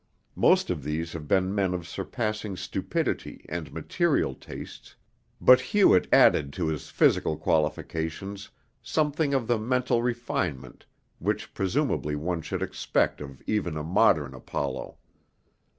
Most 0.35 0.71
of 0.71 0.83
these 0.83 1.13
have 1.13 1.27
been 1.27 1.53
men 1.53 1.75
of 1.75 1.87
surpassing 1.87 2.57
stupidity 2.57 3.45
and 3.47 3.71
material 3.71 4.33
tastes, 4.33 4.95
but 5.39 5.61
Hewett 5.61 6.07
added 6.11 6.51
to 6.53 6.65
his 6.69 6.89
physical 6.89 7.37
qualifications 7.37 8.49
something 8.81 9.35
of 9.35 9.45
the 9.45 9.59
mental 9.59 10.01
refinement 10.01 10.87
which 11.19 11.53
presumably 11.53 12.15
one 12.15 12.41
should 12.41 12.63
expect 12.63 13.21
of 13.21 13.43
even 13.45 13.77
a 13.77 13.83
modern 13.83 14.33
Apollo. 14.33 14.97